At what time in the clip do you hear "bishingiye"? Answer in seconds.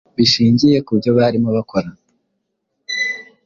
0.17-0.77